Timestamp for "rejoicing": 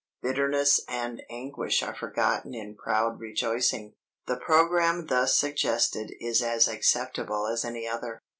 3.19-3.93